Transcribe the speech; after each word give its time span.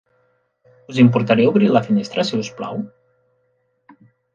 Us 0.93 1.01
importaria 1.03 1.53
obrir 1.53 1.69
la 1.75 1.85
finestra, 1.91 2.29
si 2.33 2.43
us 2.47 2.53
plau? 2.59 2.85